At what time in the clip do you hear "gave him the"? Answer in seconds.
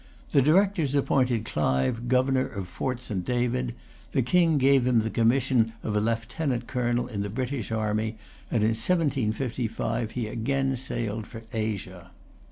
4.57-5.11